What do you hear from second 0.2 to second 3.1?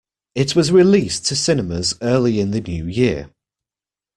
It was released to cinemas early in the New